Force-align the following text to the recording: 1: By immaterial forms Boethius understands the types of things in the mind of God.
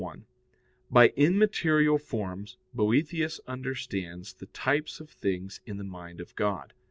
1: 0.01 0.25
By 0.89 1.09
immaterial 1.09 1.99
forms 1.99 2.57
Boethius 2.73 3.39
understands 3.45 4.33
the 4.33 4.47
types 4.47 4.99
of 4.99 5.11
things 5.11 5.61
in 5.63 5.77
the 5.77 5.83
mind 5.83 6.19
of 6.19 6.35
God. 6.35 6.73